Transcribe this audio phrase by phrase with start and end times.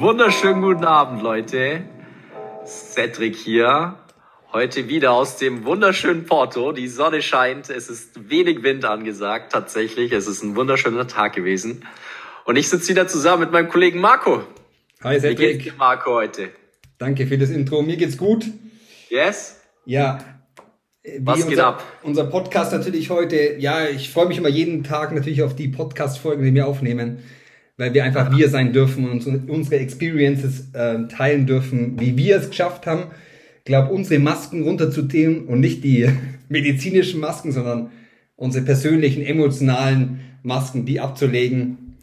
[0.00, 1.82] Wunderschönen guten Abend, Leute.
[2.64, 3.96] Cedric hier.
[4.50, 6.72] Heute wieder aus dem wunderschönen Porto.
[6.72, 7.68] Die Sonne scheint.
[7.68, 10.12] Es ist wenig Wind angesagt, tatsächlich.
[10.12, 11.84] Es ist ein wunderschöner Tag gewesen.
[12.46, 14.42] Und ich sitze wieder zusammen mit meinem Kollegen Marco.
[15.04, 15.38] Hi, Cedric.
[15.38, 16.48] Wie geht's dir, Marco, heute?
[16.96, 17.82] Danke für das Intro.
[17.82, 18.46] Mir geht's gut.
[19.10, 19.60] Yes?
[19.84, 20.18] Ja.
[21.02, 21.84] Wie Was geht unser, ab?
[22.02, 23.56] Unser Podcast natürlich heute.
[23.58, 27.22] Ja, ich freue mich immer jeden Tag natürlich auf die Podcast-Folgen, die wir aufnehmen
[27.80, 32.50] weil wir einfach wir sein dürfen und unsere Experiences äh, teilen dürfen, wie wir es
[32.50, 33.04] geschafft haben.
[33.60, 36.06] Ich glaube, unsere Masken runterzunehmen und nicht die
[36.50, 37.90] medizinischen Masken, sondern
[38.36, 41.96] unsere persönlichen, emotionalen Masken, die abzulegen.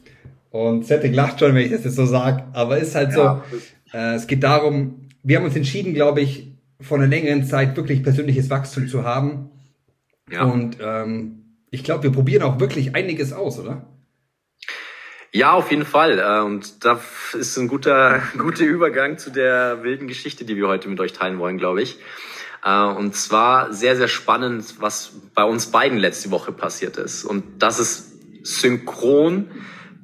[0.50, 3.44] Und Cedric lacht schon, wenn ich das jetzt so sage, aber ist halt ja.
[3.52, 7.78] so, äh, es geht darum, wir haben uns entschieden, glaube ich, vor einer längeren Zeit
[7.78, 9.52] wirklich persönliches Wachstum zu haben.
[10.32, 10.44] Ja.
[10.46, 13.86] Und ähm, ich glaube, wir probieren auch wirklich einiges aus, oder?
[15.38, 16.18] Ja, auf jeden Fall.
[16.18, 17.00] Äh, und da
[17.38, 21.38] ist ein guter, guter Übergang zu der wilden Geschichte, die wir heute mit euch teilen
[21.38, 22.00] wollen, glaube ich.
[22.64, 27.24] Äh, und zwar sehr, sehr spannend, was bei uns beiden letzte Woche passiert ist.
[27.24, 28.14] Und das ist
[28.48, 29.52] synchron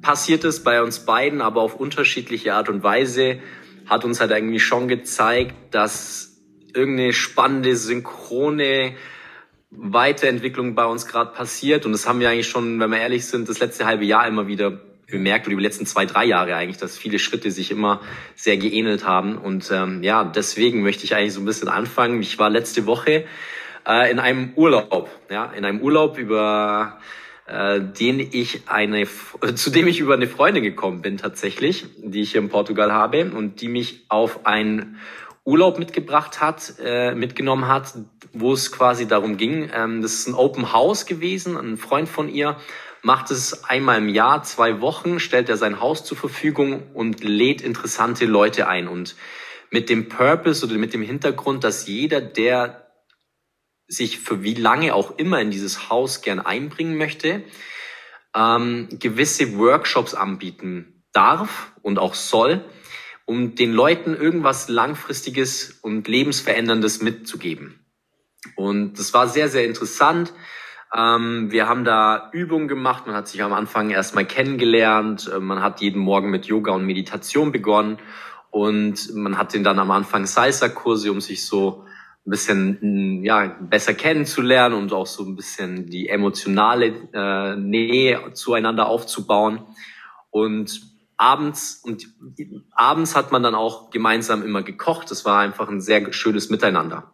[0.02, 3.40] passiert ist bei uns beiden, aber auf unterschiedliche Art und Weise,
[3.86, 6.36] hat uns halt eigentlich schon gezeigt, dass
[6.74, 8.94] irgendeine spannende, synchrone
[9.70, 11.86] Weiterentwicklung bei uns gerade passiert.
[11.86, 14.46] Und das haben wir eigentlich schon, wenn wir ehrlich sind, das letzte halbe Jahr immer
[14.46, 14.80] wieder
[15.14, 18.00] bemerkt, oder die letzten zwei, drei Jahre eigentlich, dass viele Schritte sich immer
[18.36, 19.38] sehr geähnelt haben.
[19.38, 22.20] Und ähm, ja, deswegen möchte ich eigentlich so ein bisschen anfangen.
[22.20, 23.24] Ich war letzte Woche
[23.86, 26.98] äh, in einem Urlaub, ja, in einem Urlaub über
[27.46, 29.06] äh, den ich eine,
[29.54, 33.30] zu dem ich über eine Freundin gekommen bin tatsächlich, die ich hier in Portugal habe
[33.30, 34.98] und die mich auf einen
[35.44, 37.92] Urlaub mitgebracht hat, äh, mitgenommen hat,
[38.32, 39.70] wo es quasi darum ging.
[39.74, 41.56] Ähm, das ist ein Open House gewesen.
[41.56, 42.56] Ein Freund von ihr
[43.04, 47.60] macht es einmal im Jahr, zwei Wochen, stellt er sein Haus zur Verfügung und lädt
[47.60, 48.88] interessante Leute ein.
[48.88, 49.14] Und
[49.70, 52.90] mit dem Purpose oder mit dem Hintergrund, dass jeder, der
[53.86, 57.44] sich für wie lange auch immer in dieses Haus gern einbringen möchte,
[58.34, 62.64] ähm, gewisse Workshops anbieten darf und auch soll,
[63.26, 67.84] um den Leuten irgendwas Langfristiges und Lebensveränderndes mitzugeben.
[68.56, 70.32] Und das war sehr, sehr interessant.
[70.96, 73.06] Ähm, wir haben da Übungen gemacht.
[73.06, 75.30] Man hat sich am Anfang erstmal kennengelernt.
[75.34, 77.98] Äh, man hat jeden Morgen mit Yoga und Meditation begonnen.
[78.50, 81.84] Und man hat den dann am Anfang Salsa-Kurse, um sich so
[82.24, 88.86] ein bisschen ja, besser kennenzulernen und auch so ein bisschen die emotionale äh, Nähe zueinander
[88.86, 89.62] aufzubauen.
[90.30, 90.80] Und
[91.16, 92.06] abends und
[92.72, 95.10] abends hat man dann auch gemeinsam immer gekocht.
[95.10, 97.12] Das war einfach ein sehr schönes Miteinander.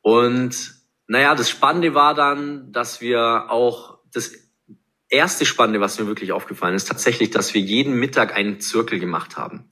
[0.00, 0.81] Und
[1.12, 4.32] naja, das Spannende war dann, dass wir auch das
[5.10, 9.36] erste Spannende, was mir wirklich aufgefallen ist, tatsächlich, dass wir jeden Mittag einen Zirkel gemacht
[9.36, 9.68] haben.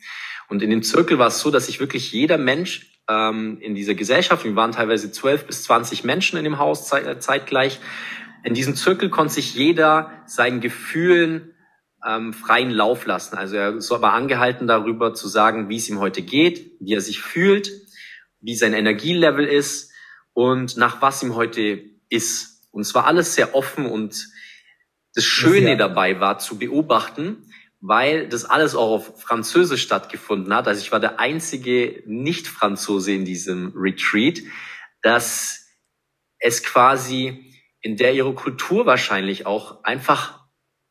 [0.51, 3.95] Und in dem Zirkel war es so, dass sich wirklich jeder Mensch ähm, in dieser
[3.95, 7.81] Gesellschaft, wir waren teilweise zwölf bis zwanzig Menschen in dem Haus äh, zeitgleich,
[8.45, 11.55] in diesem Zirkel konnte sich jeder seinen Gefühlen
[12.07, 13.39] ähm, freien Lauf lassen.
[13.39, 17.23] Also er war angehalten darüber zu sagen, wie es ihm heute geht, wie er sich
[17.23, 17.71] fühlt,
[18.43, 19.90] wie sein Energielevel ist,
[20.41, 22.67] und nach was ihm heute ist.
[22.71, 24.27] Und es war alles sehr offen und
[25.15, 27.53] das Schöne dabei war zu beobachten,
[27.83, 30.67] weil das alles auch auf Französisch stattgefunden hat.
[30.67, 34.39] Also ich war der einzige Nicht-Franzose in diesem Retreat,
[35.03, 35.67] dass
[36.39, 37.53] es quasi
[37.83, 40.41] in der ihre Kultur wahrscheinlich auch einfach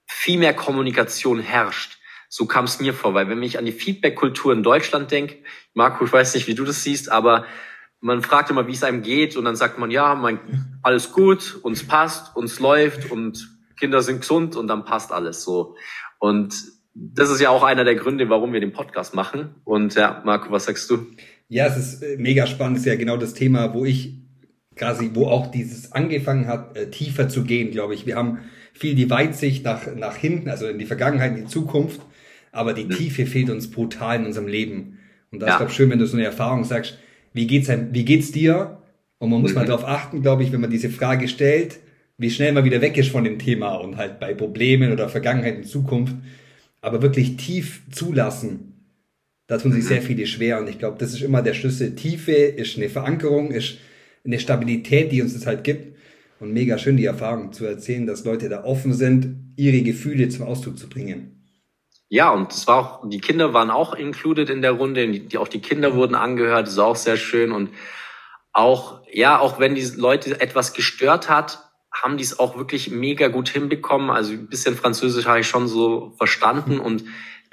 [0.05, 1.97] viel mehr Kommunikation herrscht.
[2.27, 5.37] So kam es mir vor, weil wenn ich an die Feedback-Kultur in Deutschland denke,
[5.73, 7.47] Marco, ich weiß nicht, wie du das siehst, aber
[8.01, 10.39] man fragt immer, wie es einem geht und dann sagt man, ja, mein,
[10.83, 15.75] alles gut, uns passt, uns läuft und Kinder sind gesund und dann passt alles so.
[16.17, 16.53] Und
[16.93, 19.55] das ist ja auch einer der Gründe, warum wir den Podcast machen.
[19.63, 21.07] Und ja, Marco, was sagst du?
[21.47, 24.19] Ja, es ist äh, mega spannend, es ist ja genau das Thema, wo ich
[24.75, 28.05] quasi, wo auch dieses angefangen hat, äh, tiefer zu gehen, glaube ich.
[28.05, 28.39] Wir haben
[28.73, 32.01] viel die Weitsicht nach, nach hinten, also in die Vergangenheit, in die Zukunft,
[32.51, 32.91] aber die mhm.
[32.91, 34.99] Tiefe fehlt uns brutal in unserem Leben.
[35.31, 35.53] Und das ja.
[35.53, 36.97] ist, glaube ich, schön, wenn du so eine Erfahrung sagst,
[37.33, 38.79] wie geht's, wie geht's dir?
[39.17, 39.57] Und man muss mhm.
[39.57, 41.79] mal darauf achten, glaube ich, wenn man diese Frage stellt,
[42.17, 45.57] wie schnell man wieder weg ist von dem Thema und halt bei Problemen oder Vergangenheit
[45.57, 46.15] und Zukunft,
[46.81, 48.73] aber wirklich tief zulassen.
[49.47, 49.87] Da tun sich mhm.
[49.87, 51.95] sehr viele schwer und ich glaube, das ist immer der Schlüssel.
[51.95, 53.77] Tiefe ist eine Verankerung, ist
[54.23, 55.97] eine Stabilität, die uns das halt gibt.
[56.39, 60.45] Und mega schön die Erfahrung zu erzählen, dass Leute da offen sind, ihre Gefühle zum
[60.45, 61.38] Ausdruck zu bringen.
[62.11, 65.37] Ja, und es war auch, die Kinder waren auch included in der Runde, die, die,
[65.37, 67.51] auch die Kinder wurden angehört, das ist auch sehr schön.
[67.51, 67.69] Und
[68.51, 73.27] auch, ja, auch wenn die Leute etwas gestört hat, haben die es auch wirklich mega
[73.27, 74.09] gut hinbekommen.
[74.09, 77.03] Also ein bisschen Französisch habe ich schon so verstanden und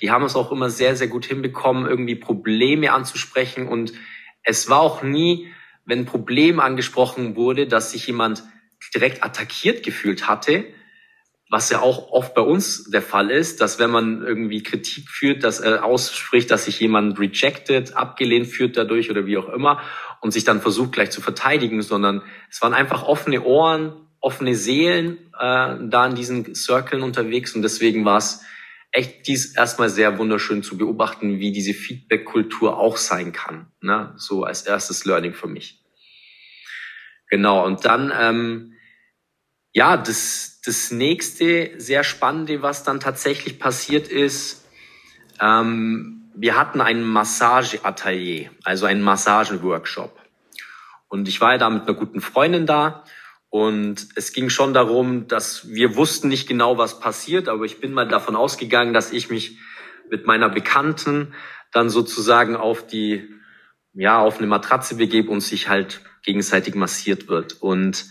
[0.00, 3.69] die haben es auch immer sehr, sehr gut hinbekommen, irgendwie Probleme anzusprechen.
[3.69, 3.93] Und
[4.43, 5.52] es war auch nie,
[5.85, 8.43] wenn ein Problem angesprochen wurde, dass sich jemand
[8.94, 10.64] direkt attackiert gefühlt hatte,
[11.48, 15.44] was ja auch oft bei uns der Fall ist, dass wenn man irgendwie Kritik führt,
[15.44, 19.81] dass er ausspricht, dass sich jemand rejected, abgelehnt führt dadurch oder wie auch immer
[20.20, 25.19] und sich dann versucht gleich zu verteidigen, sondern es waren einfach offene Ohren, offene Seelen
[25.38, 28.42] äh, da in diesen Circlen unterwegs und deswegen war es
[28.90, 33.66] echt dies erstmal sehr wunderschön zu beobachten, wie diese Feedback-Kultur auch sein kann.
[33.81, 34.14] Ne?
[34.16, 35.82] So als erstes Learning für mich.
[37.28, 38.75] Genau, und dann ähm,
[39.76, 44.64] ja, das, das nächste sehr spannende, was dann tatsächlich passiert ist,
[45.38, 50.19] ähm, wir hatten ein Massageatelier, also einen Massagenworkshop.
[51.08, 53.05] Und ich war ja da mit einer guten Freundin da
[53.50, 57.93] und es ging schon darum, dass wir wussten nicht genau, was passiert, aber ich bin
[57.93, 59.58] mal davon ausgegangen, dass ich mich
[60.08, 61.34] mit meiner Bekannten
[61.70, 63.28] dann sozusagen auf die,
[63.93, 67.61] ja, auf eine Matratze begebe und sich halt gegenseitig massiert wird.
[67.61, 68.06] Und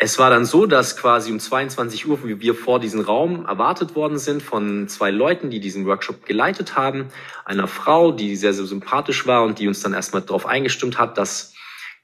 [0.00, 3.96] es war dann so, dass quasi um 22 Uhr wie wir vor diesem Raum erwartet
[3.96, 7.08] worden sind von zwei Leuten, die diesen Workshop geleitet haben.
[7.44, 11.18] Einer Frau, die sehr, sehr sympathisch war und die uns dann erstmal darauf eingestimmt hat,
[11.18, 11.52] dass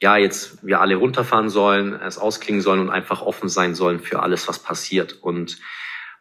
[0.03, 4.25] ja jetzt wir alle runterfahren sollen, es ausklingen sollen und einfach offen sein sollen für
[4.25, 5.23] alles, was passiert.
[5.23, 5.59] Und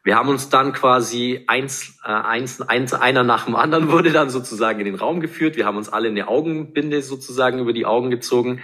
[0.03, 4.29] wir haben uns dann quasi eins, äh, eins, eins, einer nach dem anderen wurde dann
[4.29, 5.55] sozusagen in den Raum geführt.
[5.55, 8.61] Wir haben uns alle eine Augenbinde sozusagen über die Augen gezogen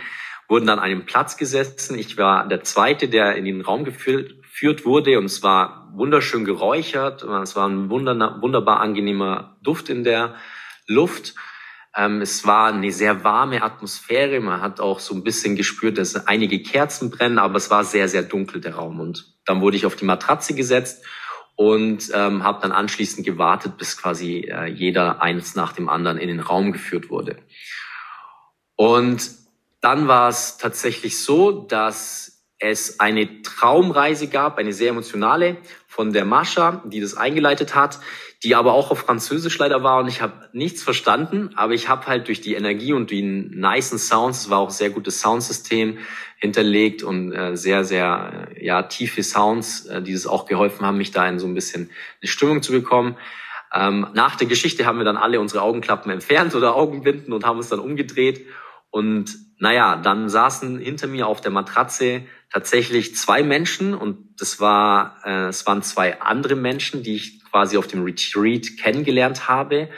[0.50, 1.98] wurden dann an einem Platz gesessen.
[1.98, 7.24] Ich war der Zweite, der in den Raum geführt wurde und es war wunderschön geräuchert.
[7.24, 10.36] Es war ein wunderbar angenehmer Duft in der
[10.88, 11.36] Luft.
[11.96, 14.40] Ähm, es war eine sehr warme Atmosphäre.
[14.40, 18.08] Man hat auch so ein bisschen gespürt, dass einige Kerzen brennen, aber es war sehr,
[18.08, 19.00] sehr dunkel der Raum.
[19.00, 21.06] Und dann wurde ich auf die Matratze gesetzt
[21.56, 26.28] und ähm, habe dann anschließend gewartet, bis quasi äh, jeder eins nach dem anderen in
[26.28, 27.38] den Raum geführt wurde.
[28.76, 29.39] Und
[29.82, 36.26] dann war es tatsächlich so, dass es eine Traumreise gab, eine sehr emotionale von der
[36.26, 38.00] Mascha, die das eingeleitet hat,
[38.44, 42.08] die aber auch auf Französisch leider war und ich habe nichts verstanden, aber ich habe
[42.08, 45.98] halt durch die Energie und die nicen Sounds, es war auch sehr gutes Soundsystem
[46.38, 50.98] hinterlegt und äh, sehr, sehr äh, ja tiefe Sounds, äh, die es auch geholfen haben,
[50.98, 51.90] mich da in so ein bisschen
[52.22, 53.18] eine Stimmung zu bekommen.
[53.74, 57.58] Ähm, nach der Geschichte haben wir dann alle unsere Augenklappen entfernt oder Augenbinden und haben
[57.58, 58.46] uns dann umgedreht
[58.90, 65.18] und naja, dann saßen hinter mir auf der Matratze tatsächlich zwei Menschen und das war,
[65.26, 69.90] äh, es waren zwei andere Menschen, die ich quasi auf dem Retreat kennengelernt habe,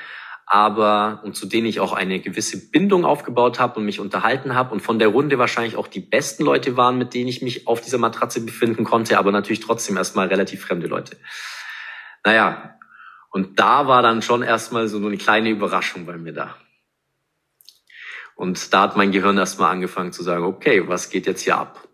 [0.48, 4.74] aber und zu denen ich auch eine gewisse Bindung aufgebaut habe und mich unterhalten habe
[4.74, 7.82] und von der Runde wahrscheinlich auch die besten Leute waren, mit denen ich mich auf
[7.82, 11.18] dieser Matratze befinden konnte, aber natürlich trotzdem erstmal relativ fremde Leute.
[12.26, 12.80] Naja,
[13.30, 16.56] und da war dann schon erstmal so eine kleine Überraschung bei mir da.
[18.42, 21.88] Und da hat mein Gehirn erstmal angefangen zu sagen, okay, was geht jetzt hier ab?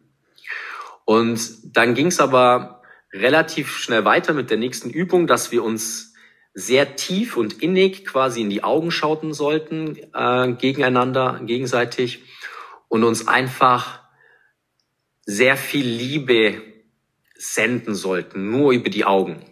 [1.03, 6.13] Und dann ging es aber relativ schnell weiter mit der nächsten Übung, dass wir uns
[6.53, 12.23] sehr tief und innig quasi in die Augen schauten sollten, äh, gegeneinander, gegenseitig
[12.87, 13.99] und uns einfach
[15.25, 16.61] sehr viel Liebe
[17.35, 19.43] senden sollten, nur über die Augen.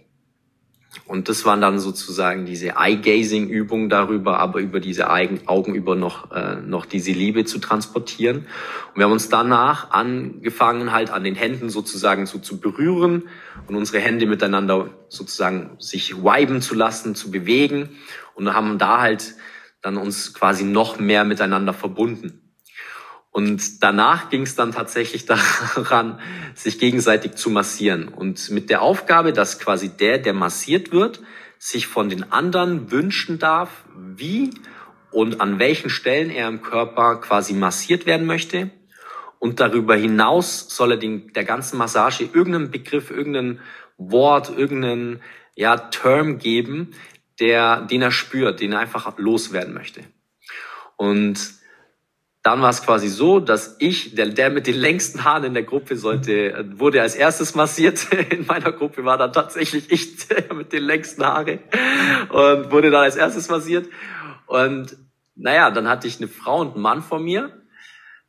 [1.06, 6.56] Und das waren dann sozusagen diese Eye-Gazing-Übungen darüber, aber über diese Augen über noch, äh,
[6.56, 8.38] noch diese Liebe zu transportieren.
[8.38, 13.24] Und wir haben uns danach angefangen, halt an den Händen sozusagen so zu berühren
[13.68, 17.90] und unsere Hände miteinander sozusagen sich viben zu lassen, zu bewegen.
[18.34, 19.36] Und haben da halt
[19.82, 22.45] dann uns quasi noch mehr miteinander verbunden.
[23.36, 25.26] Und danach ging es dann tatsächlich
[25.76, 26.22] daran,
[26.54, 28.08] sich gegenseitig zu massieren.
[28.08, 31.20] Und mit der Aufgabe, dass quasi der, der massiert wird,
[31.60, 34.52] sich von den anderen wünschen darf, wie
[35.12, 38.72] und an welchen Stellen er im Körper quasi massiert werden möchte.
[39.38, 43.60] Und darüber hinaus soll er den, der ganzen Massage irgendeinen Begriff, irgendein
[43.98, 45.22] Wort, irgendeinen
[45.56, 46.92] ja, Term geben,
[47.42, 50.06] der, den er spürt, den er einfach loswerden möchte.
[50.96, 51.65] Und
[52.46, 55.64] dann war es quasi so, dass ich, der, der mit den längsten Haaren in der
[55.64, 58.06] Gruppe sollte, wurde als erstes massiert.
[58.30, 61.58] In meiner Gruppe war dann tatsächlich ich der mit den längsten Haare
[62.30, 63.90] und wurde dann als erstes massiert.
[64.46, 64.96] Und
[65.34, 67.52] naja, dann hatte ich eine Frau und einen Mann vor mir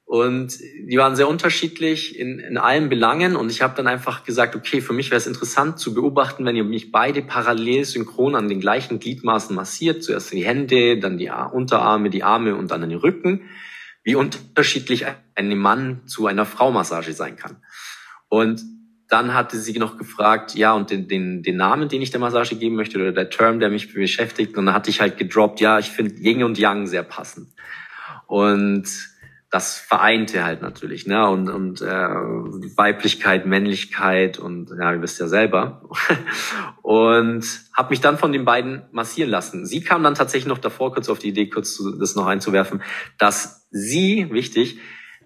[0.07, 4.57] und die waren sehr unterschiedlich in, in allen Belangen und ich habe dann einfach gesagt,
[4.57, 8.49] okay, für mich wäre es interessant zu beobachten, wenn ihr mich beide parallel synchron an
[8.49, 12.99] den gleichen Gliedmaßen massiert, zuerst die Hände, dann die Unterarme, die Arme und dann den
[12.99, 13.43] Rücken
[14.07, 17.57] wie unterschiedlich einem Mann zu einer Frau Massage sein kann.
[18.29, 18.63] Und
[19.09, 22.55] dann hatte sie noch gefragt, ja, und den, den, den Namen, den ich der Massage
[22.55, 24.57] geben möchte, oder der Term, der mich beschäftigt.
[24.57, 27.49] Und dann hatte ich halt gedroppt, ja, ich finde Yin und Yang sehr passend.
[28.29, 28.87] Und
[29.57, 31.27] das vereinte halt natürlich, ne?
[31.31, 35.89] Und, und äh, Weiblichkeit, Männlichkeit und ja, ihr wisst ja selber.
[36.83, 37.43] und
[37.75, 39.65] habe mich dann von den beiden massieren lassen.
[39.65, 42.83] Sie kam dann tatsächlich noch davor, kurz auf die Idee, kurz das noch einzuwerfen,
[43.17, 44.79] dass sie, wichtig,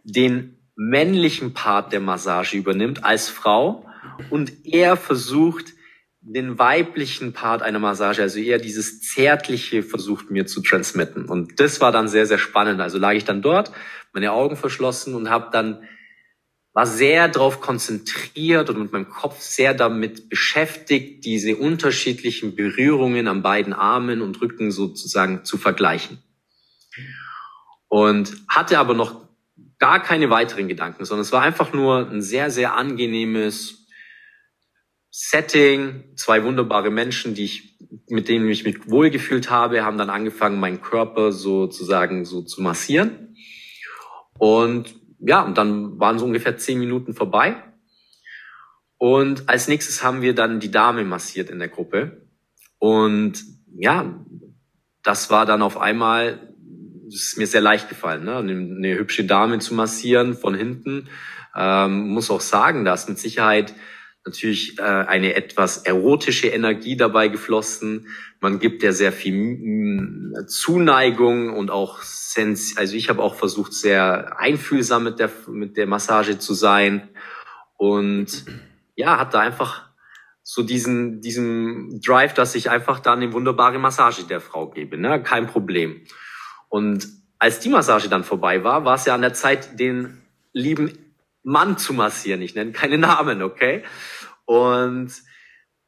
[0.05, 3.85] den männlichen Part der Massage übernimmt als Frau
[4.31, 5.73] und er versucht,
[6.23, 11.25] den weiblichen Part einer Massage, also eher dieses Zärtliche versucht mir zu transmitten.
[11.25, 12.81] Und das war dann sehr, sehr spannend.
[12.81, 13.73] Also lag ich dann dort,
[14.13, 15.83] meine Augen verschlossen und habe dann
[16.73, 23.43] war sehr darauf konzentriert und mit meinem Kopf sehr damit beschäftigt, diese unterschiedlichen Berührungen an
[23.43, 26.23] beiden Armen und Rücken sozusagen zu vergleichen.
[27.89, 29.29] Und hatte aber noch
[29.79, 33.80] gar keine weiteren Gedanken, sondern es war einfach nur ein sehr, sehr angenehmes
[35.11, 40.61] Setting, zwei wunderbare Menschen, die ich, mit denen ich mich wohlgefühlt habe, haben dann angefangen,
[40.61, 43.35] meinen Körper sozusagen so zu massieren.
[44.39, 47.63] Und ja, und dann waren so ungefähr zehn Minuten vorbei.
[48.99, 52.29] Und als nächstes haben wir dann die Dame massiert in der Gruppe.
[52.79, 53.45] Und
[53.77, 54.25] ja,
[55.03, 56.51] das war dann auf einmal
[57.15, 58.37] ist mir sehr leicht gefallen, ne?
[58.37, 61.09] eine, hübsche Dame zu massieren von hinten.
[61.57, 63.75] Ähm, muss auch sagen, da ist mit Sicherheit
[64.31, 68.07] natürlich äh, eine etwas erotische Energie dabei geflossen.
[68.41, 73.73] Man gibt ja sehr viel mm, Zuneigung und auch Sens also ich habe auch versucht,
[73.73, 77.09] sehr einfühlsam mit der, mit der Massage zu sein.
[77.77, 78.45] Und
[78.95, 79.91] ja, hat da einfach
[80.43, 84.97] so diesen, diesen Drive, dass ich einfach da eine wunderbare Massage der Frau gebe.
[84.97, 85.23] Ne?
[85.23, 86.03] Kein Problem.
[86.69, 87.09] Und
[87.39, 90.23] als die Massage dann vorbei war, war es ja an der Zeit, den
[90.53, 90.99] lieben
[91.43, 92.43] Mann zu massieren.
[92.43, 93.83] Ich nenne keine Namen, okay?
[94.51, 95.13] Und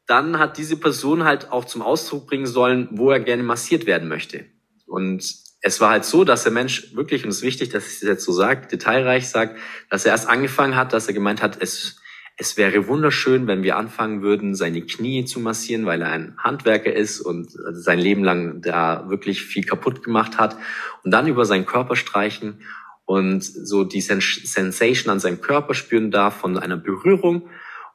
[0.07, 4.07] dann hat diese Person halt auch zum Ausdruck bringen sollen, wo er gerne massiert werden
[4.07, 4.45] möchte.
[4.85, 5.21] Und
[5.59, 8.01] es war halt so, dass der Mensch wirklich, und es ist wichtig, dass ich es
[8.03, 11.99] jetzt so sage, detailreich sagt, dass er erst angefangen hat, dass er gemeint hat, es
[12.37, 16.91] es wäre wunderschön, wenn wir anfangen würden, seine Knie zu massieren, weil er ein Handwerker
[16.91, 20.57] ist und sein Leben lang da wirklich viel kaputt gemacht hat
[21.03, 22.61] und dann über seinen Körper streichen
[23.05, 27.49] und so die Sensation an seinem Körper spüren darf von einer Berührung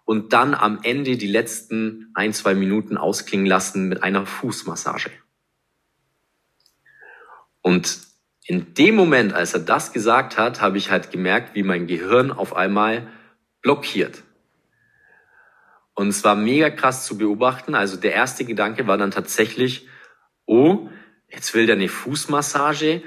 [0.09, 5.11] und dann am Ende die letzten ein, zwei Minuten ausklingen lassen mit einer Fußmassage.
[7.61, 7.99] Und
[8.47, 12.33] in dem Moment, als er das gesagt hat, habe ich halt gemerkt, wie mein Gehirn
[12.33, 13.07] auf einmal
[13.61, 14.23] blockiert.
[15.93, 17.75] Und es war mega krass zu beobachten.
[17.75, 19.89] Also der erste Gedanke war dann tatsächlich,
[20.47, 20.89] oh,
[21.29, 23.03] jetzt will der eine Fußmassage.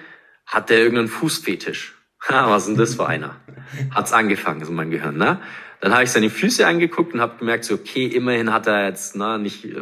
[0.46, 1.96] Hat der irgendeinen Fußfetisch?
[2.28, 3.38] Was ist denn das für einer?
[3.90, 5.42] Hat's angefangen, so mein Gehirn, ne?
[5.82, 9.16] Dann habe ich seine Füße angeguckt und habe gemerkt, so okay, immerhin hat er jetzt
[9.16, 9.82] na, nicht äh,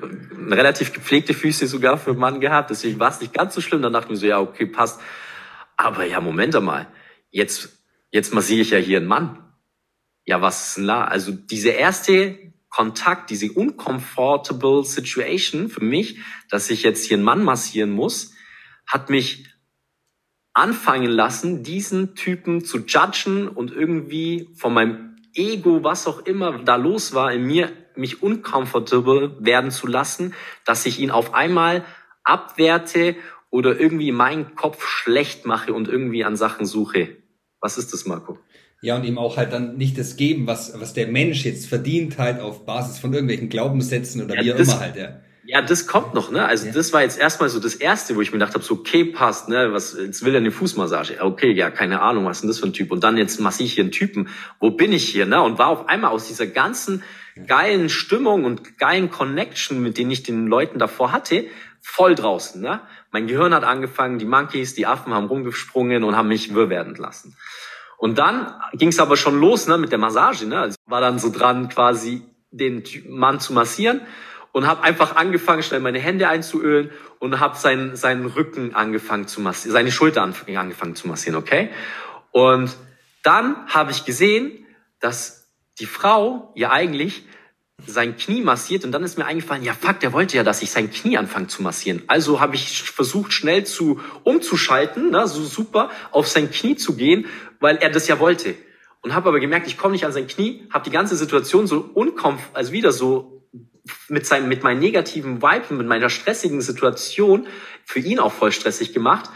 [0.50, 3.82] relativ gepflegte Füße sogar für einen Mann gehabt, deswegen war es nicht ganz so schlimm.
[3.82, 5.02] Dann dachte ich mir so, ja, okay, passt.
[5.76, 6.88] Aber ja, Moment einmal,
[7.30, 7.80] jetzt
[8.12, 9.44] jetzt massiere ich ja hier einen Mann.
[10.26, 11.04] Ja, was ist denn da?
[11.04, 12.38] Also diese erste
[12.70, 18.34] Kontakt, diese uncomfortable Situation für mich, dass ich jetzt hier einen Mann massieren muss,
[18.86, 19.48] hat mich
[20.54, 26.76] anfangen lassen, diesen Typen zu judgen und irgendwie von meinem Ego, was auch immer da
[26.76, 30.34] los war, in mir mich uncomfortable werden zu lassen,
[30.66, 31.84] dass ich ihn auf einmal
[32.24, 33.16] abwerte
[33.50, 37.18] oder irgendwie meinen Kopf schlecht mache und irgendwie an Sachen suche.
[37.60, 38.38] Was ist das, Marco?
[38.82, 42.18] Ja, und ihm auch halt dann nicht das geben, was, was der Mensch jetzt verdient
[42.18, 45.20] halt auf Basis von irgendwelchen Glaubenssätzen oder ja, wie auch immer halt, ja.
[45.52, 46.46] Ja, das kommt noch, ne?
[46.46, 46.74] Also ja.
[46.74, 49.50] das war jetzt erstmal so das Erste, wo ich mir gedacht habe, so okay, passt,
[49.50, 49.74] ne?
[49.74, 51.18] Was, jetzt will er eine Fußmassage.
[51.22, 52.92] Okay, ja, keine Ahnung, was ist denn das für ein Typ?
[52.92, 54.30] Und dann jetzt massiere ich hier einen Typen.
[54.60, 55.42] Wo bin ich hier, ne?
[55.42, 57.02] Und war auf einmal aus dieser ganzen
[57.48, 61.48] geilen Stimmung und geilen Connection, mit denen ich den Leuten davor hatte,
[61.82, 62.82] voll draußen, ne?
[63.12, 66.94] Mein Gehirn hat angefangen, die Monkeys, die Affen haben rumgesprungen und haben mich wirr werden
[66.94, 67.36] lassen.
[67.98, 70.46] Und dann ging es aber schon los ne, mit der Massage.
[70.46, 70.60] Ne?
[70.60, 74.02] Also war dann so dran, quasi den Mann zu massieren
[74.52, 79.42] und habe einfach angefangen, schnell meine Hände einzuölen und habe seinen, seinen Rücken angefangen zu
[79.42, 81.70] massieren, seine Schulter angefangen zu massieren, okay?
[82.32, 82.76] Und
[83.24, 84.66] dann habe ich gesehen,
[85.00, 87.24] dass die Frau ja eigentlich
[87.86, 90.72] sein Knie massiert und dann ist mir eingefallen, ja fuck, der wollte ja, dass ich
[90.72, 92.04] sein Knie anfange zu massieren.
[92.08, 97.28] Also habe ich versucht, schnell zu umzuschalten, ne, so super, auf sein Knie zu gehen,
[97.60, 98.56] weil er das ja wollte.
[99.02, 101.90] Und habe aber gemerkt, ich komme nicht an sein Knie, habe die ganze Situation so
[101.94, 103.39] unkomf, also wieder so
[104.08, 107.48] mit seinem, mit meinen negativen Vibe, mit meiner stressigen Situation
[107.86, 109.30] für ihn auch voll stressig gemacht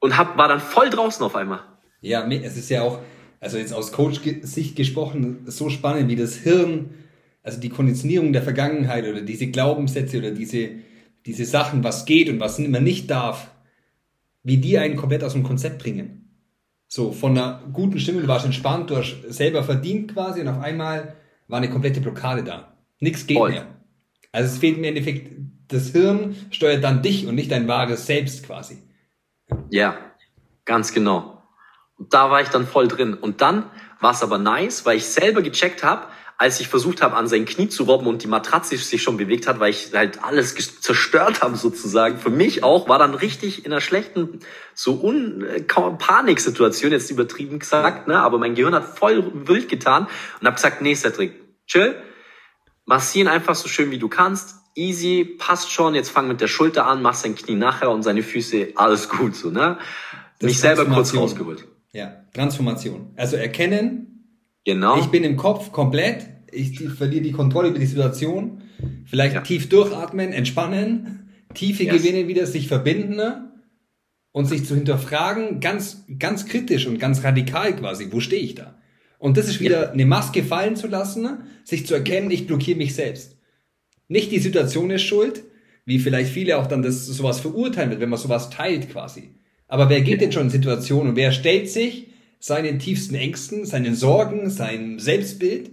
[0.00, 1.60] und hab, war dann voll draußen auf einmal.
[2.00, 3.00] Ja, es ist ja auch,
[3.40, 6.94] also jetzt aus Coach-Sicht gesprochen, so spannend, wie das Hirn,
[7.42, 10.70] also die Konditionierung der Vergangenheit oder diese Glaubenssätze oder diese,
[11.26, 13.50] diese Sachen, was geht und was man nicht darf,
[14.42, 16.30] wie die einen komplett aus dem Konzept bringen.
[16.86, 20.60] So, von einer guten Stimmung, du warst entspannt, du hast selber verdient quasi und auf
[20.60, 21.16] einmal
[21.48, 22.77] war eine komplette Blockade da.
[23.00, 23.50] Nichts geht Voll.
[23.50, 23.66] mehr.
[24.32, 25.32] Also es fehlt im Endeffekt,
[25.68, 28.82] das Hirn steuert dann dich und nicht dein wahres Selbst quasi.
[29.70, 29.98] Ja,
[30.64, 31.42] ganz genau.
[31.96, 33.14] Und da war ich dann voll drin.
[33.14, 33.64] Und dann
[34.00, 36.06] war es aber nice, weil ich selber gecheckt habe,
[36.40, 39.48] als ich versucht habe, an sein Knie zu robben und die Matratze sich schon bewegt
[39.48, 42.18] hat, weil ich halt alles zerstört habe sozusagen.
[42.18, 44.38] Für mich auch war dann richtig in einer schlechten,
[44.72, 48.20] so un äh, Paniksituation, jetzt übertrieben gesagt, ne?
[48.20, 50.06] aber mein Gehirn hat voll wild getan
[50.40, 51.32] und habe gesagt, nee, Cedric,
[51.66, 51.96] chill,
[52.88, 56.86] massieren einfach so schön wie du kannst, easy, passt schon, jetzt fang mit der Schulter
[56.86, 59.78] an, mach sein Knie nachher und seine Füße, alles gut, so, ne?
[60.40, 61.66] Mich selber kurz rausgeholt.
[61.92, 63.12] Ja, Transformation.
[63.16, 64.08] Also erkennen,
[64.68, 65.00] Genau.
[65.00, 68.60] Ich bin im Kopf komplett, ich verliere die Kontrolle über die Situation,
[69.06, 69.40] vielleicht ja.
[69.40, 71.94] tief durchatmen, entspannen, tiefe yes.
[71.94, 73.50] Gewinne wieder sich verbinden ne?
[74.32, 78.77] und sich zu hinterfragen, ganz, ganz kritisch und ganz radikal quasi, wo stehe ich da?
[79.18, 79.90] Und das ist wieder ja.
[79.90, 83.36] eine Maske fallen zu lassen, sich zu erkennen, ich blockiere mich selbst.
[84.06, 85.42] Nicht die Situation ist schuld,
[85.84, 89.34] wie vielleicht viele auch dann das sowas verurteilen wird, wenn man sowas teilt quasi.
[89.66, 90.20] Aber wer geht ja.
[90.20, 92.08] denn schon in Situationen und wer stellt sich
[92.40, 95.72] seinen tiefsten Ängsten, seinen Sorgen, sein Selbstbild.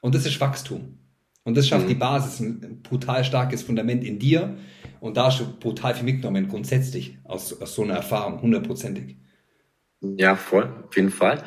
[0.00, 0.98] Und das ist Wachstum.
[1.44, 1.90] Und das schafft mhm.
[1.90, 4.56] die Basis, ein brutal starkes Fundament in dir.
[5.00, 9.16] Und da hast du brutal viel mitgenommen, grundsätzlich aus, aus so einer Erfahrung, hundertprozentig.
[10.00, 11.42] Ja, voll, auf jeden Fall.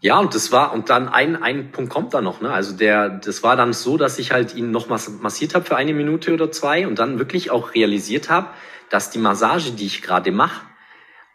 [0.00, 2.52] Ja, und das war, und dann ein, ein Punkt kommt da noch, ne?
[2.52, 5.92] Also der, das war dann so, dass ich halt ihn noch massiert habe für eine
[5.92, 8.50] Minute oder zwei und dann wirklich auch realisiert habe,
[8.90, 10.64] dass die Massage, die ich gerade mache,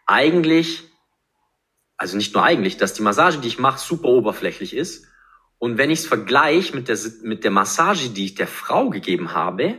[0.06, 0.84] eigentlich
[1.96, 5.06] also nicht nur eigentlich, dass die Massage, die ich mache, super oberflächlich ist.
[5.58, 9.32] Und wenn ich es vergleiche mit der, mit der Massage, die ich der Frau gegeben
[9.32, 9.76] habe,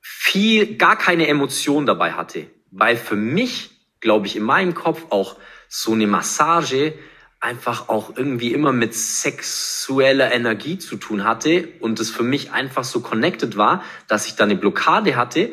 [0.00, 2.50] viel, gar keine Emotion dabei hatte.
[2.70, 5.36] Weil für mich, glaube ich, in meinem Kopf auch
[5.68, 6.94] so eine Massage
[7.42, 12.84] einfach auch irgendwie immer mit sexueller Energie zu tun hatte und es für mich einfach
[12.84, 15.52] so connected war, dass ich da eine Blockade hatte,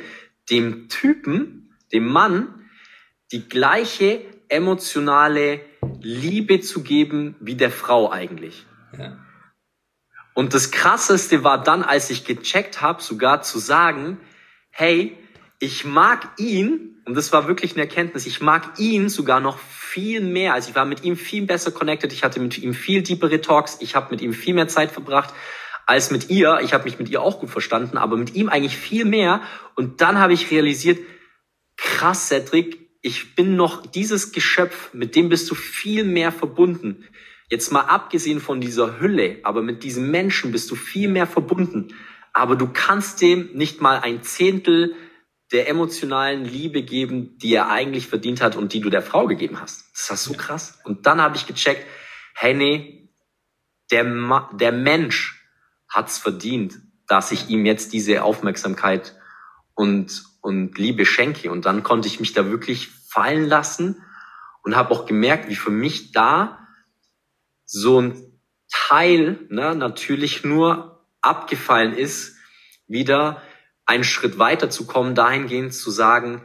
[0.51, 2.47] dem Typen, dem Mann,
[3.31, 5.61] die gleiche emotionale
[5.99, 8.67] Liebe zu geben wie der Frau eigentlich.
[8.97, 9.17] Ja.
[10.35, 14.19] Und das Krasseste war dann, als ich gecheckt habe, sogar zu sagen,
[14.69, 15.17] hey,
[15.57, 20.21] ich mag ihn, und das war wirklich eine Erkenntnis, ich mag ihn sogar noch viel
[20.21, 20.53] mehr.
[20.53, 23.79] Also ich war mit ihm viel besser connected, ich hatte mit ihm viel deepere Talks,
[23.79, 25.33] ich habe mit ihm viel mehr Zeit verbracht
[25.87, 26.59] als mit ihr.
[26.61, 29.41] Ich habe mich mit ihr auch gut verstanden, aber mit ihm eigentlich viel mehr.
[29.73, 30.99] Und dann habe ich realisiert,
[31.77, 37.05] krass, Cedric, ich bin noch dieses Geschöpf, mit dem bist du viel mehr verbunden.
[37.49, 41.87] Jetzt mal abgesehen von dieser Hülle, aber mit diesem Menschen bist du viel mehr verbunden.
[42.33, 44.93] Aber du kannst dem nicht mal ein Zehntel
[45.51, 49.59] der emotionalen Liebe geben, die er eigentlich verdient hat und die du der Frau gegeben
[49.59, 49.85] hast.
[49.93, 50.79] Das war so krass.
[50.83, 51.85] Und dann habe ich gecheckt,
[52.35, 53.09] hey nee,
[53.91, 55.43] der, Ma der Mensch
[55.87, 59.15] hat's verdient, dass ich ihm jetzt diese Aufmerksamkeit
[59.73, 61.51] und, und Liebe schenke.
[61.51, 64.03] Und dann konnte ich mich da wirklich fallen lassen
[64.61, 66.67] und habe auch gemerkt, wie für mich da
[67.65, 68.39] so ein
[68.71, 72.35] Teil ne, natürlich nur abgefallen ist,
[72.87, 73.41] wieder
[73.89, 76.43] einen Schritt weiter zu kommen, dahingehend zu sagen,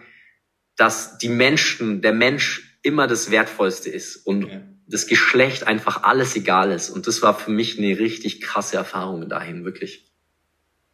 [0.76, 4.62] dass die Menschen, der Mensch immer das Wertvollste ist und ja.
[4.86, 6.90] das Geschlecht einfach alles egal ist.
[6.90, 10.10] Und das war für mich eine richtig krasse Erfahrung dahin, wirklich.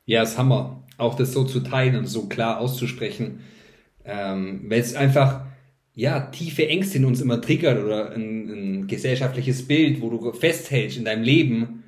[0.04, 3.40] Ja, es Hammer, auch das so zu teilen und so klar auszusprechen,
[4.04, 5.46] ähm, weil es einfach
[5.94, 10.96] ja tiefe Ängste in uns immer triggert oder ein, ein gesellschaftliches Bild, wo du festhältst
[10.96, 11.84] in deinem Leben.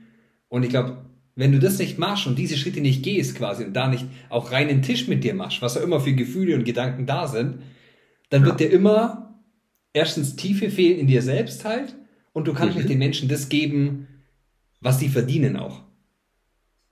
[0.48, 3.72] Und ich glaube, wenn du das nicht machst und diese Schritte nicht gehst quasi und
[3.74, 7.06] da nicht auch reinen Tisch mit dir machst, was auch immer für Gefühle und Gedanken
[7.06, 7.62] da sind,
[8.30, 8.46] dann ja.
[8.48, 9.40] wird dir immer
[9.92, 11.94] erstens Tiefe fehlen in dir selbst halt
[12.32, 12.82] und du kannst mhm.
[12.82, 14.08] nicht den Menschen das geben,
[14.80, 15.82] was sie verdienen auch.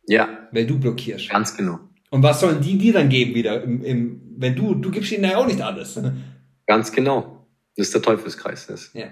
[0.06, 0.48] Ja.
[0.52, 1.28] Weil du blockierst.
[1.28, 1.80] Ganz genau.
[2.10, 3.62] Und was sollen die dir dann geben wieder?
[3.62, 5.98] Im, im, wenn du, du gibst ihnen ja auch nicht alles.
[6.66, 7.46] Ganz genau.
[7.76, 8.66] Das ist der Teufelskreis.
[8.66, 8.90] Das.
[8.94, 9.06] Ja.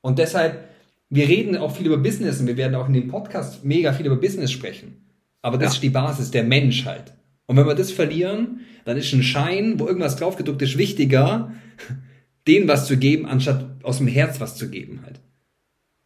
[0.00, 0.68] Und deshalb,
[1.08, 4.06] wir reden auch viel über Business und wir werden auch in dem Podcast mega viel
[4.06, 5.06] über Business sprechen.
[5.42, 5.74] Aber das ja.
[5.74, 7.14] ist die Basis der Menschheit.
[7.46, 11.52] Und wenn wir das verlieren, dann ist ein Schein, wo irgendwas draufgedruckt ist, wichtiger,
[12.48, 15.20] denen was zu geben, anstatt aus dem Herz was zu geben halt.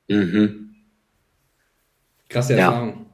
[0.08, 0.74] Mhm.
[2.28, 3.06] Krasse Erfahrung.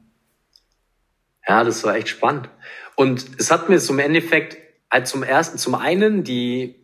[1.47, 1.59] Ja.
[1.59, 2.49] ja, das war echt spannend.
[2.97, 4.57] Und es hat mir im Endeffekt
[4.89, 6.75] als zum ersten, zum einen die,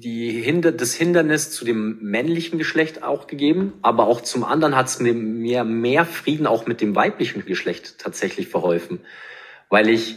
[0.00, 4.88] die Hinder, das Hindernis zu dem männlichen Geschlecht auch gegeben, aber auch zum anderen hat
[4.88, 9.00] es mir mehr, mehr Frieden auch mit dem weiblichen Geschlecht tatsächlich verholfen,
[9.68, 10.16] weil ich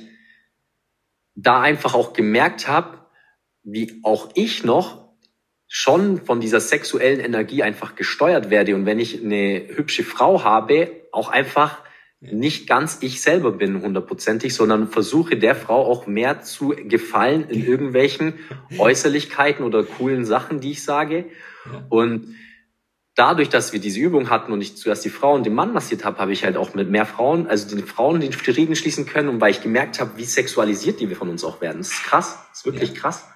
[1.35, 2.99] da einfach auch gemerkt habe,
[3.63, 5.07] wie auch ich noch
[5.67, 8.75] schon von dieser sexuellen Energie einfach gesteuert werde.
[8.75, 11.83] Und wenn ich eine hübsche Frau habe, auch einfach
[12.19, 17.63] nicht ganz ich selber bin hundertprozentig, sondern versuche der Frau auch mehr zu gefallen in
[17.63, 18.33] irgendwelchen
[18.77, 21.25] Äußerlichkeiten oder coolen Sachen, die ich sage.
[21.89, 22.35] Und
[23.13, 26.05] dadurch, dass wir diese Übung hatten und ich zuerst die Frau und den Mann massiert
[26.05, 29.29] habe, habe ich halt auch mit mehr Frauen, also den Frauen den Frieden schließen können
[29.29, 31.79] und weil ich gemerkt habe, wie sexualisiert die wir von uns auch werden.
[31.79, 32.99] Das ist krass, das ist wirklich ja.
[32.99, 33.27] krass.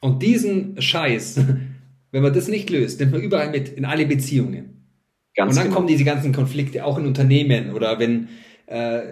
[0.00, 1.40] Und diesen Scheiß,
[2.12, 4.77] wenn man das nicht löst, nimmt man überall mit in alle Beziehungen.
[5.38, 5.76] Ganz und dann genau.
[5.76, 8.28] kommen diese ganzen Konflikte auch in Unternehmen oder wenn
[8.66, 9.02] äh,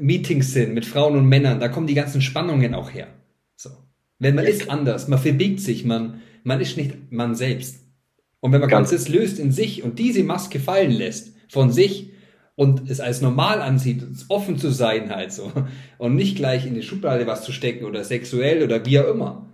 [0.00, 3.06] Meetings sind mit Frauen und Männern, da kommen die ganzen Spannungen auch her.
[3.54, 3.70] So.
[4.18, 4.50] Wenn man ja.
[4.50, 7.84] ist anders, man verbiegt sich, man, man ist nicht man selbst.
[8.40, 12.10] Und wenn man ganz das löst in sich und diese Maske fallen lässt von sich
[12.56, 15.52] und es als normal ansieht, offen zu sein halt so
[15.98, 19.46] und nicht gleich in die Schublade was zu stecken oder sexuell oder wie auch immer.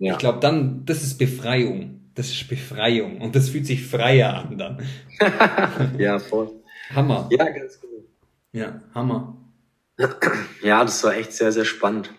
[0.00, 0.14] Ja.
[0.14, 4.58] Ich glaube dann, das ist Befreiung das ist Befreiung und das fühlt sich freier an
[4.58, 4.88] dann.
[5.98, 6.50] ja, voll.
[6.92, 7.28] Hammer.
[7.30, 8.02] Ja, ganz genau.
[8.50, 9.36] Ja, Hammer.
[10.62, 12.12] Ja, das war echt sehr, sehr spannend.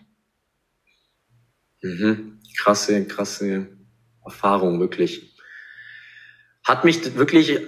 [1.82, 2.40] Mhm.
[2.58, 3.68] Krasse, krasse
[4.24, 5.36] Erfahrung, wirklich.
[6.64, 7.60] Hat mich wirklich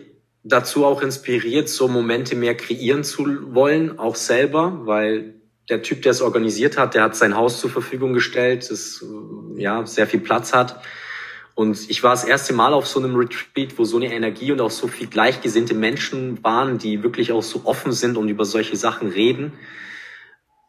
[0.44, 6.12] dazu auch inspiriert, so Momente mehr kreieren zu wollen, auch selber, weil der Typ, der
[6.12, 9.04] es organisiert hat, der hat sein Haus zur Verfügung gestellt, das
[9.58, 10.82] ja sehr viel Platz hat
[11.56, 14.62] und ich war das erste Mal auf so einem Retreat, wo so eine Energie und
[14.62, 18.76] auch so viel gleichgesinnte Menschen waren, die wirklich auch so offen sind und über solche
[18.76, 19.54] Sachen reden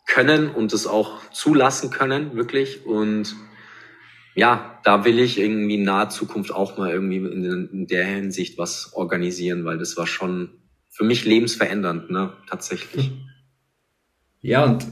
[0.07, 2.85] können und es auch zulassen können, wirklich.
[2.85, 3.37] Und
[4.35, 8.93] ja, da will ich irgendwie in naher Zukunft auch mal irgendwie in der Hinsicht was
[8.95, 10.51] organisieren, weil das war schon
[10.89, 13.13] für mich lebensverändernd, ne, tatsächlich.
[14.43, 14.87] Ja, und äh,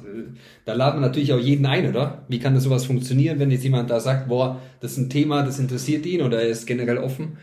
[0.65, 2.25] da laden wir natürlich auch jeden ein, oder?
[2.29, 5.43] Wie kann das sowas funktionieren, wenn jetzt jemand da sagt, boah, das ist ein Thema,
[5.43, 7.37] das interessiert ihn oder er ist generell offen?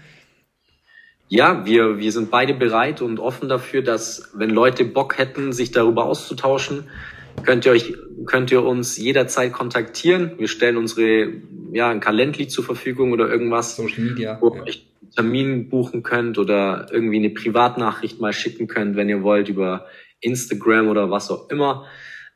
[1.30, 5.72] Ja, wir, wir sind beide bereit und offen dafür, dass wenn Leute Bock hätten, sich
[5.72, 6.86] darüber auszutauschen,
[7.44, 7.94] könnt ihr euch,
[8.26, 10.32] könnt ihr uns jederzeit kontaktieren.
[10.38, 11.34] Wir stellen unsere,
[11.74, 13.76] ja, ein Kalendli zur Verfügung oder irgendwas.
[13.76, 14.38] Social Media.
[14.40, 14.56] Wo ja.
[14.56, 19.22] ihr euch einen Termin buchen könnt oder irgendwie eine Privatnachricht mal schicken könnt, wenn ihr
[19.22, 19.86] wollt, über
[20.22, 21.86] Instagram oder was auch immer.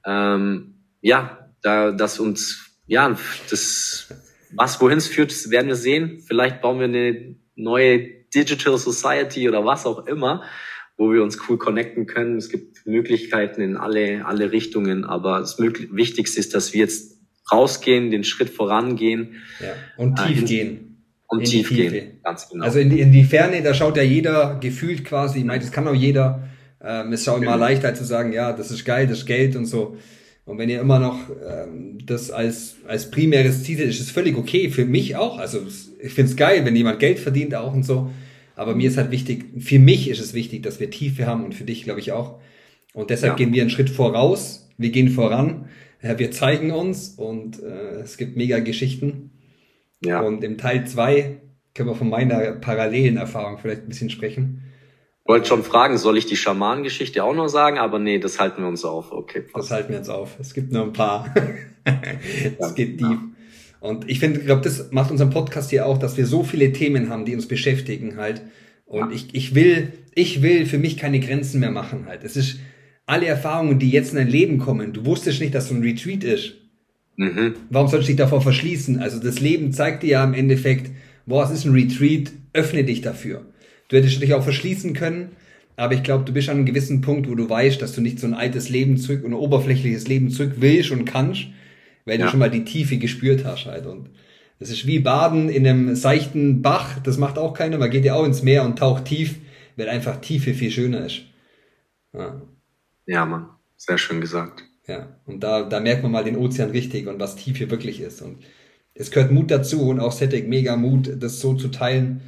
[0.05, 3.17] Ähm, ja, da, das uns, ja,
[3.49, 4.13] das,
[4.53, 6.23] was wohin es führt, werden wir sehen.
[6.27, 10.43] Vielleicht bauen wir eine neue Digital Society oder was auch immer,
[10.97, 12.37] wo wir uns cool connecten können.
[12.37, 17.19] Es gibt Möglichkeiten in alle, alle Richtungen, aber das Wichtigste ist, dass wir jetzt
[17.51, 19.41] rausgehen, den Schritt vorangehen.
[19.59, 20.87] Ja, und äh, tief äh, gehen.
[21.27, 22.65] Und tief gehen, ganz genau.
[22.65, 25.71] Also in die, in die Ferne, da schaut ja jeder gefühlt quasi, ich meine, das
[25.71, 26.49] kann auch jeder,
[26.83, 29.65] ähm, ist schon immer leichter zu sagen, ja, das ist geil, das ist Geld und
[29.65, 29.97] so.
[30.45, 34.37] Und wenn ihr immer noch ähm, das als, als primäres Ziel seht, ist es völlig
[34.37, 34.69] okay.
[34.69, 35.37] Für mich auch.
[35.37, 35.59] Also
[36.01, 38.11] ich finde es geil, wenn jemand Geld verdient auch und so.
[38.55, 41.55] Aber mir ist halt wichtig, für mich ist es wichtig, dass wir Tiefe haben und
[41.55, 42.39] für dich, glaube ich, auch.
[42.93, 43.37] Und deshalb ja.
[43.37, 44.69] gehen wir einen Schritt voraus.
[44.77, 45.69] Wir gehen voran.
[46.01, 49.31] Ja, wir zeigen uns und äh, es gibt mega Geschichten.
[50.03, 50.21] Ja.
[50.21, 51.37] Und im Teil zwei
[51.75, 54.63] können wir von meiner parallelen Erfahrung vielleicht ein bisschen sprechen
[55.25, 57.77] wollte schon fragen, soll ich die Schamanengeschichte auch noch sagen?
[57.77, 59.11] Aber nee, das halten wir uns auf.
[59.11, 59.41] Okay.
[59.41, 59.69] Passt.
[59.69, 60.37] Das halten wir uns auf.
[60.39, 61.33] Es gibt nur ein paar.
[62.57, 63.17] es geht tief.
[63.79, 67.09] Und ich finde, glaube, das macht unseren Podcast hier auch, dass wir so viele Themen
[67.09, 68.41] haben, die uns beschäftigen halt.
[68.85, 72.23] Und ich, ich will, ich will für mich keine Grenzen mehr machen halt.
[72.23, 72.59] Es ist
[73.05, 74.93] alle Erfahrungen, die jetzt in dein Leben kommen.
[74.93, 76.53] Du wusstest nicht, dass so ein Retreat ist.
[77.15, 77.55] Mhm.
[77.69, 78.99] Warum sollst du dich davor verschließen?
[78.99, 80.91] Also das Leben zeigt dir ja im Endeffekt,
[81.25, 83.45] boah, es ist ein Retreat, öffne dich dafür.
[83.91, 85.35] Du hättest dich auch verschließen können,
[85.75, 88.19] aber ich glaube, du bist an einem gewissen Punkt, wo du weißt, dass du nicht
[88.19, 91.47] so ein altes Leben zurück und ein oberflächliches Leben zurück willst und kannst,
[92.05, 92.25] weil ja.
[92.25, 93.85] du schon mal die Tiefe gespürt hast halt.
[93.85, 94.09] Und
[94.59, 98.13] das ist wie Baden in einem seichten Bach, das macht auch keiner, man geht ja
[98.13, 99.35] auch ins Meer und taucht tief,
[99.75, 101.23] weil einfach Tiefe viel schöner ist.
[102.13, 102.41] Ja,
[103.07, 104.63] ja Mann, sehr schön gesagt.
[104.87, 108.21] Ja, und da, da merkt man mal den Ozean richtig und was Tiefe wirklich ist.
[108.21, 108.37] Und
[108.93, 112.21] es gehört Mut dazu und auch Setek mega Mut, das so zu teilen.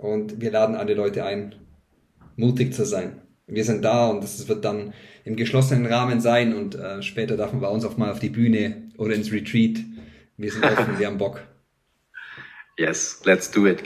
[0.00, 1.54] Und wir laden alle Leute ein,
[2.34, 3.20] mutig zu sein.
[3.46, 7.52] Wir sind da und das wird dann im geschlossenen Rahmen sein und äh, später darf
[7.52, 9.78] man bei uns auch mal auf die Bühne oder ins Retreat.
[10.38, 11.42] Wir sind offen, wir haben Bock.
[12.78, 13.82] Yes, let's do it.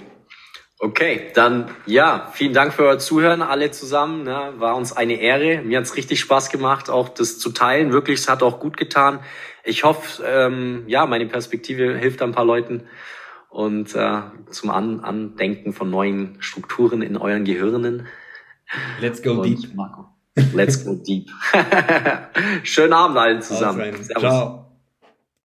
[0.79, 4.23] Okay, dann ja, vielen Dank für euer Zuhören alle zusammen.
[4.23, 4.53] Ne?
[4.59, 5.63] War uns eine Ehre.
[5.63, 7.93] Mir hat's richtig Spaß gemacht, auch das zu teilen.
[7.93, 9.19] Wirklich, es hat auch gut getan.
[9.65, 12.85] Ich hoffe, ähm, ja, meine Perspektive hilft ein paar Leuten.
[13.55, 18.09] Und äh, zum An Andenken von neuen Strukturen in euren Gehirnen.
[19.01, 19.75] Let's go und deep.
[19.75, 20.07] Marco.
[20.53, 21.31] Let's go deep.
[22.65, 23.95] Schönen Abend allen zusammen.
[24.19, 24.64] Ciao.